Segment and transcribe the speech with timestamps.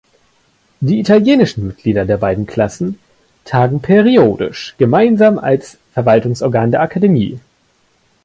[0.79, 2.97] Die italienischen Mitglieder der beiden Klassen
[3.45, 7.39] tagen periodisch gemeinsam als Verwaltungsorgan der Akademie.